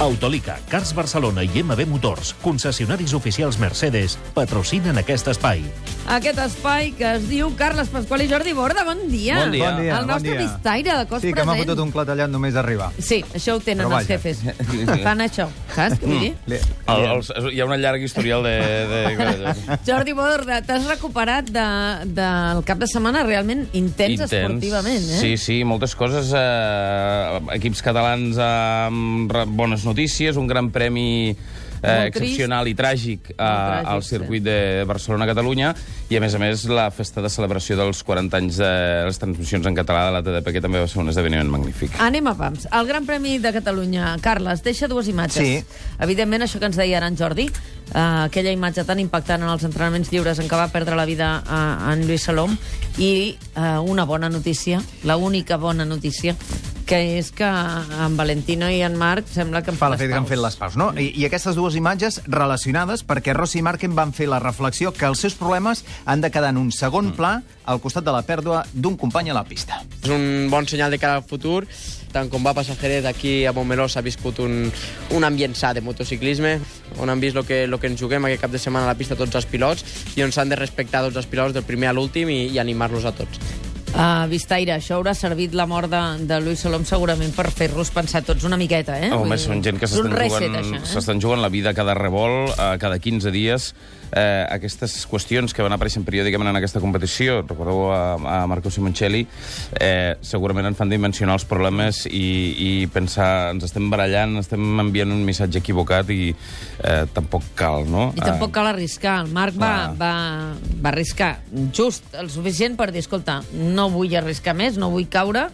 [0.00, 5.60] Autolica, Cars Barcelona i MB Motors, concessionaris oficials Mercedes, patrocinen aquest espai.
[6.10, 8.80] Aquest espai que es diu Carles Pasqual i Jordi Borda.
[8.88, 9.42] Bon dia.
[9.42, 9.66] Bon dia.
[9.68, 10.40] Bon dia, El bon nostre dia.
[10.46, 11.68] vistaire de cos Sí, que m'ha present.
[11.68, 12.88] fotut un clatellat només arribar.
[12.96, 14.16] Sí, això ho tenen Però els vaja.
[14.16, 14.40] jefes.
[15.04, 15.46] Fan això.
[15.76, 16.32] Saps què vull dir?
[16.48, 18.56] Li- El, el, hi ha una llarga historial de...
[18.88, 21.66] de, de Jordi Borda, t'has recuperat de,
[22.16, 25.20] del cap de setmana realment intens, esportivament, eh?
[25.20, 26.32] Sí, sí, moltes coses.
[26.34, 29.89] Eh, equips catalans amb bones notícies,
[30.36, 31.36] un gran premi
[31.82, 35.72] eh, excepcional i tràgic, eh, tràgic, al circuit de Barcelona-Catalunya
[36.10, 38.70] i, a més a més, la festa de celebració dels 40 anys de
[39.06, 41.96] les transmissions en català de la TDP, que també va ser un esdeveniment magnífic.
[42.02, 42.66] Anem a pams.
[42.72, 44.16] El Gran Premi de Catalunya.
[44.22, 45.40] Carles, deixa dues imatges.
[45.40, 45.84] Sí.
[46.00, 49.64] Evidentment, això que ens deia ara en Jordi, eh, aquella imatge tan impactant en els
[49.66, 52.56] entrenaments lliures en què va perdre la vida eh, en Lluís Salom,
[52.98, 56.36] i eh, una bona notícia, la única bona notícia,
[56.90, 60.18] que és que en Valentino i en Marc sembla que en Fa fan l'efecte que
[60.18, 60.88] han fet les paus, no?
[60.98, 65.06] I, I aquestes dues imatges relacionades perquè Rossi i Marken van fer la reflexió que
[65.06, 67.36] els seus problemes han de quedar en un segon pla
[67.70, 69.84] al costat de la pèrdua d'un company a la pista.
[70.02, 71.62] És un bon senyal de cara al futur.
[72.10, 74.64] Tant com va passar a Jerez, aquí a Montmeló s'ha viscut un,
[75.14, 76.56] un ambient sa de motociclisme,
[76.98, 78.98] on han vist el que, lo que ens juguem aquest cap de setmana a la
[78.98, 79.86] pista tots els pilots
[80.18, 83.06] i on s'han de respectar tots els pilots del primer a l'últim i, i animar-los
[83.06, 83.38] a tots.
[84.00, 88.22] Uh, Vistaire, això haurà servit la mort de, de Lluís Salom segurament per fer-los pensar
[88.24, 89.10] tots una miqueta, eh?
[89.12, 91.16] Home, són gent que s'estan reset, jugant, això, eh?
[91.20, 93.74] jugant la vida cada revolt, a cada 15 dies.
[94.10, 99.22] Eh, aquestes qüestions que van apareixent periòdicament en aquesta competició, recordeu a, a Marco Simoncelli,
[99.78, 102.26] eh, segurament en fan dimensionar els problemes i,
[102.58, 108.10] i pensar, ens estem barallant, estem enviant un missatge equivocat i eh, tampoc cal, no?
[108.16, 109.20] I tampoc cal arriscar.
[109.24, 109.98] El Marc va, Clar.
[110.00, 110.14] va,
[110.82, 111.32] va arriscar
[111.76, 115.48] just el suficient per dir, escolta, no vull arriscar més, no vull caure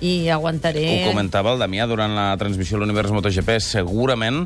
[0.00, 0.84] i aguantaré...
[1.04, 3.56] Ho comentava el Damià durant la transmissió de l'Univers MotoGP.
[3.64, 4.42] Segurament,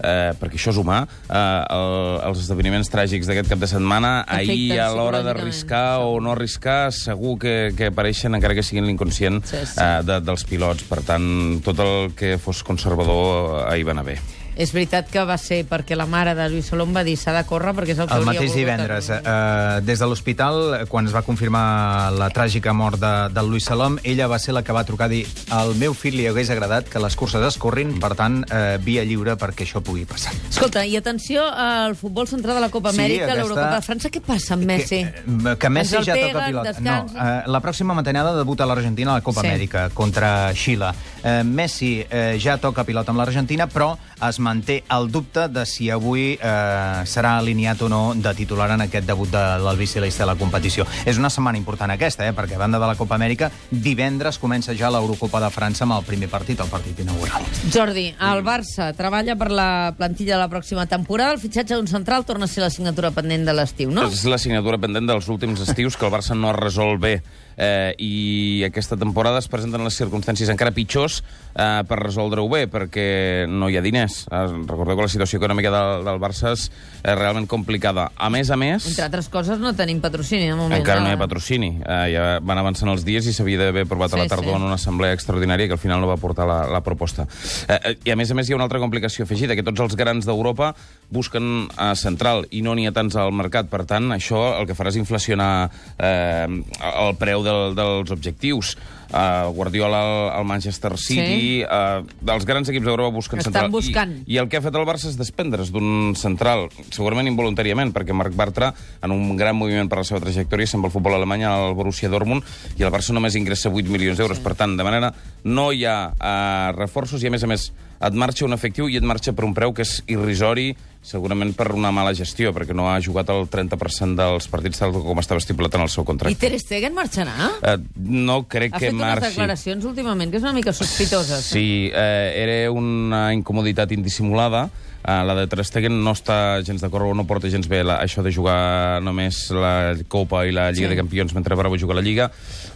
[0.00, 1.42] eh, perquè això és humà, eh,
[1.76, 1.96] el,
[2.30, 6.92] els esdeveniments tràgics d'aquest cap de setmana, ahir Afecten a l'hora d'arriscar o no arriscar,
[6.94, 9.78] segur que, que apareixen, encara que siguin l'inconscient Sí, sí.
[9.82, 10.86] eh, de, dels pilots.
[10.90, 11.28] Per tant,
[11.66, 14.18] tot el que fos conservador eh, ahir va anar bé.
[14.56, 17.42] És veritat que va ser perquè la mare de Lluís Salom va dir s'ha de
[17.44, 21.06] córrer perquè és el que El hauria mateix divendres, en- eh, des de l'hospital, quan
[21.06, 24.72] es va confirmar la tràgica mort de, del Luis Salom, ella va ser la que
[24.72, 27.98] va trucar a dir al meu fill li hagués agradat que les curses es corrin,
[28.00, 30.32] per tant, eh, via lliure perquè això pugui passar.
[30.48, 34.10] Escolta, i atenció al futbol central de la Copa Sí, Amèrica, aquesta- l'Eurocopa de França.
[34.10, 35.02] Què passa amb Messi?
[35.04, 36.80] Que, que Messi ja peguen, toca pilot.
[36.80, 39.46] No, eh, la pròxima matinada debuta l'Argentina a la Copa Sí.
[39.48, 40.92] Amèrica contra Xile.
[41.22, 43.96] Eh, Messi eh, ja toca pilot amb l'Argentina, però
[44.28, 48.86] es manté el dubte de si avui eh, serà alineat o no de titular en
[48.86, 50.86] aquest debut de l'albicilista de la competició.
[51.04, 54.74] És una setmana important aquesta, eh, perquè a banda de la Copa Amèrica, divendres comença
[54.76, 57.46] ja l'Eurocopa de França amb el primer partit, el partit inaugural.
[57.72, 61.34] Jordi, el Barça treballa per la plantilla de la pròxima temporada.
[61.34, 64.06] El fitxatge d'un central torna a ser l'assignatura pendent de l'estiu, no?
[64.06, 67.18] És l'assignatura pendent dels últims estius que el Barça no ha resolt bé.
[67.56, 71.22] Eh, I aquesta temporada es presenten les circumstàncies encara pitjors
[71.56, 74.26] eh, per resoldre-ho bé, perquè no hi ha diners.
[74.30, 78.10] Eh, recordeu que la situació econòmica del, del Barça és eh, realment complicada.
[78.16, 78.86] A més a més...
[78.90, 80.76] Entre altres coses, no tenim patrocini, de moment.
[80.76, 81.72] Encara no hi ha patrocini.
[81.80, 84.58] Eh, ja van avançant els dies i s'havia d'haver aprovat Sí, a la tardor sí.
[84.60, 87.26] en una assemblea extraordinària que al final no va portar la, la proposta.
[87.68, 89.80] Eh, eh, I a més a més hi ha una altra complicació afegida, que tots
[89.80, 90.74] els grans d'Europa
[91.10, 93.70] busquen eh, central i no n'hi ha tants al mercat.
[93.72, 95.50] Per tant, això el que farà és inflacionar
[95.96, 98.74] eh, el preu del, dels objectius.
[99.06, 100.00] Uh, Guardiola
[100.34, 101.62] al, Manchester City, Sí.
[101.62, 103.70] uh, dels grans equips d'Europa busquen Estan central.
[103.70, 104.16] buscant.
[104.26, 108.12] I, I el que ha fet el Barça és desprendre's d'un central, segurament involuntàriament, perquè
[108.18, 108.72] Marc Bartra,
[109.06, 112.10] en un gran moviment per la seva trajectòria, se'n va al futbol alemany al Borussia
[112.10, 112.42] Dortmund,
[112.76, 114.42] i el Barça només ingressa 8 milions d'euros.
[114.42, 114.44] Sí.
[114.44, 115.12] Per tant, de manera,
[115.46, 118.98] no hi ha uh, reforços, i a més a més, et marxa un efectiu i
[118.98, 120.72] et marxa per un preu que és irrisori,
[121.06, 125.20] segurament per una mala gestió, perquè no ha jugat el 30% dels partits tal com
[125.22, 126.40] estava estipulat en el seu I contracte.
[126.42, 127.52] Ter Stegen marxarà?
[127.60, 129.30] Uh, no crec Ha que fet unes marxi.
[129.30, 131.46] declaracions últimament que és una mica sospitoses.
[131.46, 134.66] Sí, eh, era una incomoditat indissimulada.
[135.06, 138.00] Uh, la de Ter Stegen no està gens d'acord o no porta gens bé la,
[138.02, 140.94] això de jugar només la Copa i la Lliga Sí.
[140.94, 142.32] de Campions mentre Bravo juga la Lliga.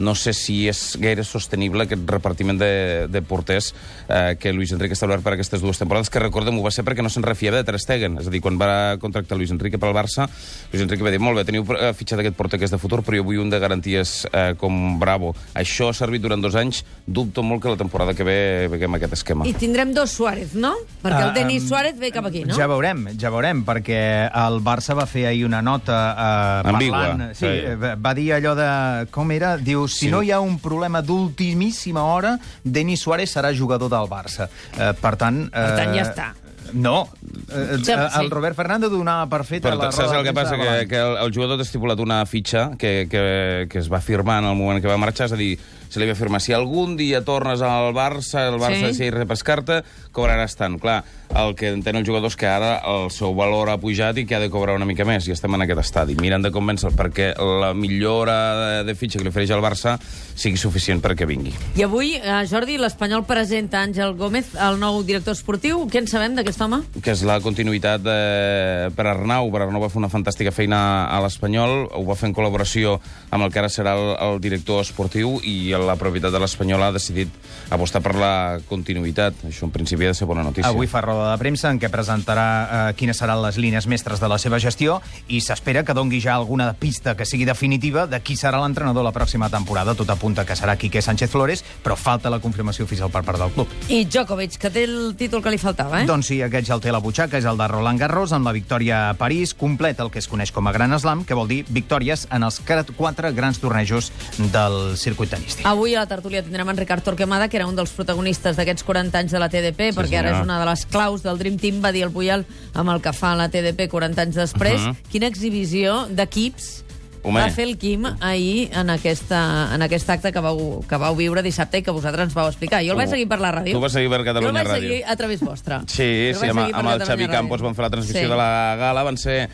[0.00, 3.74] No sé si és gaire sostenible aquest repartiment de, de porters
[4.08, 6.82] eh, que Luis Enrique ha establert per aquestes dues temporades, que recordem, ho va ser
[6.82, 8.16] perquè no se'n refiava de Ter Stegen.
[8.18, 10.24] És a dir, quan va contractar Luis Enrique pel Barça,
[10.72, 13.02] Luis Enrique va dir, molt bé, teniu eh, fitxat aquest porter que és de futur,
[13.04, 15.34] però jo vull un de garanties eh, com Bravo.
[15.54, 18.36] Això ha servit durant dos anys dubto molt que la temporada que ve
[18.72, 19.44] veiem aquest esquema.
[19.46, 20.70] I tindrem dos Suárez, no?
[21.02, 22.54] Perquè el Ah, Denis em, Suárez ve cap aquí, no?
[22.56, 23.98] Ja veurem, ja veurem, perquè
[24.30, 27.34] el Barça va fer ahir una nota Ambigua, parlant...
[27.34, 27.50] Sí, sí.
[27.74, 28.68] eh, va dir allò de...
[29.12, 29.56] Com era?
[29.58, 30.10] Diu, si Sí.
[30.10, 34.48] no hi ha un problema d'ultimíssima hora, Denis Suárez serà jugador del Barça.
[34.78, 35.44] Eh, per tant...
[35.52, 36.30] Eh, Per tant, ja està.
[36.72, 37.10] No,
[37.52, 37.92] eh, sí.
[37.92, 40.56] el Robert Fernández donava per feta Però la saps el que passa?
[40.56, 44.40] Que, que el, el jugador té estipulat una fitxa que, que, que es va firmar
[44.42, 45.52] en el moment que va marxar, és a dir,
[45.94, 48.88] se li va firmar si algun dia tornes al Barça, el Barça Sí.
[48.90, 49.82] decideix repescar-te,
[50.12, 50.80] cobraràs tant.
[50.82, 51.04] Clar,
[51.34, 54.34] el que entén el jugador és que ara el seu valor ha pujat i que
[54.36, 56.16] ha de cobrar una mica més, i estem en aquest estadi.
[56.20, 59.96] Miren de convèncer perquè la millora de, fitxa que li ofereix el Barça
[60.34, 61.54] sigui suficient perquè vingui.
[61.78, 65.86] I avui, eh, Jordi, l'Espanyol presenta Àngel Gómez, el nou director esportiu.
[65.90, 66.82] Què en sabem d'aquest home?
[67.02, 69.50] que és la continuïtat de, per Arnau.
[69.52, 72.98] Per Arnau va fer una fantàstica feina a l'Espanyol, ho va fer en col·laboració
[73.30, 76.92] amb el que ara serà el, el director esportiu i la propietat de l'Espanyol ha
[76.94, 77.30] decidit
[77.74, 79.44] apostar per la continuïtat.
[79.48, 80.68] Això en principi ha de ser bona notícia.
[80.70, 84.30] Avui fa roda de premsa en què presentarà eh, quines seran les línies mestres de
[84.30, 88.36] la seva gestió i s'espera que dongui ja alguna pista que sigui definitiva de qui
[88.36, 89.94] serà l'entrenador la pròxima temporada.
[89.94, 93.52] Tot apunta que serà Quique Sánchez Flores, però falta la confirmació oficial per part del
[93.54, 93.70] club.
[93.88, 96.08] I Djokovic, que té el títol que li faltava, eh?
[96.08, 98.48] Doncs sí, aquest ja el té a la butxaca, és el de Roland Garros, amb
[98.48, 101.50] la victòria a París, complet el que es coneix com a Gran Slam, que vol
[101.50, 104.12] dir victòries en els quatre grans tornejos
[104.52, 105.63] del circuit tenístic.
[105.64, 109.16] Avui a la tertúlia tindrem en Ricard Torquemada, que era un dels protagonistes d'aquests 40
[109.22, 110.42] anys de la TDP, Sí, perquè ara senyor.
[110.42, 112.44] és una de les claus del Dream Team, va dir el Puyol,
[112.74, 114.80] amb el que fa la TDP 40 anys després.
[114.82, 114.96] Mhm.
[115.10, 116.84] Quina exhibició d'equips
[117.22, 117.40] Home.
[117.40, 121.40] va fer el Quim ahir en, aquesta, en aquest acte que vau, que vau viure
[121.42, 122.84] dissabte i que vosaltres ens vau explicar.
[122.84, 123.72] Jo el vaig seguir per la ràdio.
[123.72, 124.88] tu vas seguir per Catalunya jo el vaig Ràdio.
[124.90, 125.80] seguir a través vostra.
[125.86, 127.30] Sí, sí, amb, amb el Xavi Ràdio.
[127.30, 128.28] Campos van fer la transmissió Sí.
[128.28, 129.48] de la gala, van ser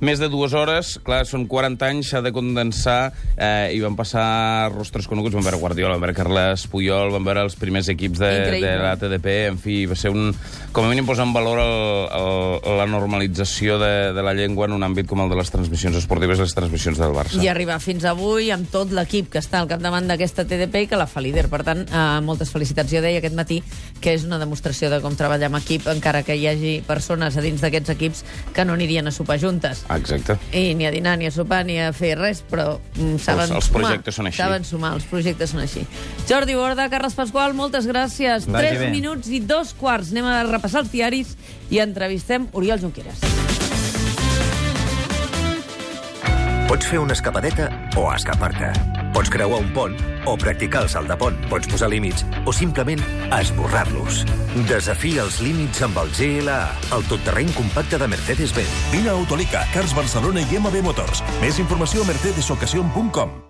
[0.00, 4.70] més de dues hores, clar, són 40 anys, s'ha de condensar, eh, i van passar
[4.74, 8.32] rostres coneguts, van veure Guardiola, van veure Carles Puyol, van veure els primers equips de,
[8.40, 8.70] Increïble.
[8.70, 10.32] de la TDP, en fi, va ser un...
[10.74, 11.76] Com a mínim posar en valor el,
[12.18, 15.96] el, la normalització de, de la llengua en un àmbit com el de les transmissions
[16.00, 17.38] esportives i les transmissions del Barça.
[17.38, 20.98] I arribar fins avui amb tot l'equip que està al capdavant d'aquesta TDP i que
[20.98, 21.46] la fa líder.
[21.52, 22.90] Per tant, eh, moltes felicitats.
[22.90, 23.60] Jo deia aquest matí
[24.02, 27.44] que és una demostració de com treballar amb equip, encara que hi hagi persones a
[27.44, 29.83] dins d'aquests equips que no anirien a sopar juntes.
[29.90, 30.38] Exacte.
[30.52, 33.50] I ni a dinar, ni a sopar, ni a fer res, però mm, saben Els-
[33.58, 33.82] els sumar.
[33.82, 34.38] projectes són així.
[34.38, 35.86] Saben sumar, els projectes són així.
[36.28, 38.46] Jordi Borda, Carles Pasqual, moltes gràcies.
[38.46, 38.90] Vagi Tres bé.
[38.90, 40.10] minuts i dos quarts.
[40.12, 41.36] Anem a repassar els diaris
[41.70, 43.20] i entrevistem Oriol Junqueras.
[46.68, 48.72] Pots fer una escapadeta o escapar-te.
[49.14, 49.94] Pots creuar un pont
[50.26, 51.36] o practicar el salt de pont.
[51.50, 53.00] Pots posar límits o simplement
[53.38, 54.24] esborrar-los.
[54.68, 56.58] Desafia els límits amb el GLA,
[56.96, 58.76] el totterreny compacte de Mercedes-Benz.
[58.92, 61.22] Vine a Autolica, Cars Barcelona i MB Motors.
[61.40, 63.40] Més informació a mercedesocasion.com.